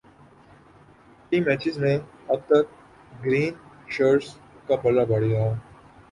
T 1.29 1.37
matches 1.39 1.77
میں 1.77 1.97
اب 2.27 2.39
تک 2.47 2.65
گرین 3.25 3.53
شرٹس 3.89 4.27
کا 4.67 4.75
پلڑا 4.75 5.03
بھاری 5.03 5.29
رہا 5.33 5.53